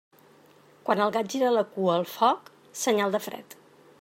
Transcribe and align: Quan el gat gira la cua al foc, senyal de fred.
Quan 0.87 1.01
el 1.05 1.13
gat 1.17 1.29
gira 1.33 1.51
la 1.57 1.63
cua 1.75 1.93
al 1.97 2.07
foc, 2.15 2.51
senyal 2.87 3.17
de 3.17 3.25
fred. 3.27 3.57